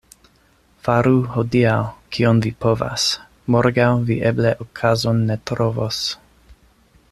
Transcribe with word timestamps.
Faru 0.85 1.19
hodiaŭ, 1.33 1.75
kion 2.17 2.41
vi 2.45 2.53
povas— 2.65 3.05
morgaŭ 3.57 3.91
vi 4.09 4.19
eble 4.33 4.57
okazon 4.67 5.23
ne 5.29 5.39
trovos. 5.51 6.01